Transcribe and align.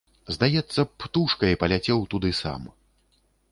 Здаецца 0.35 0.77
б, 0.85 0.89
птушкай 1.03 1.53
паляцеў 1.65 2.03
туды 2.13 2.29
сам. 2.41 2.61